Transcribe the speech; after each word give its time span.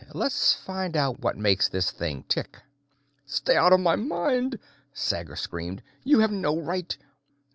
Let's 0.15 0.55
find 0.55 0.97
out 0.97 1.19
what 1.19 1.37
makes 1.37 1.69
this 1.69 1.91
thing 1.91 2.23
tick." 2.27 2.57
"Stay 3.27 3.55
out 3.55 3.71
of 3.71 3.81
my 3.81 3.95
mind!" 3.95 4.57
Sager 4.95 5.35
screamed. 5.35 5.83
"You 6.03 6.17
have 6.21 6.31
no 6.31 6.57
right!" 6.59 6.97